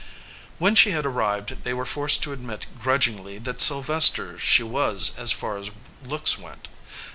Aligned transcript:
When 0.57 0.73
she 0.73 0.93
had 0.97 1.05
arrived 1.05 1.63
they 1.63 1.75
were 1.75 1.85
forced 1.85 2.23
to 2.23 2.33
ad 2.33 2.39
mit 2.41 2.65
grudgingly 2.81 3.37
that 3.37 3.61
Sylvester 3.61 4.39
she 4.39 4.63
was 4.63 5.15
as 5.15 5.31
far 5.31 5.57
as 5.57 5.69
looks 6.03 6.39
went. 6.39 6.69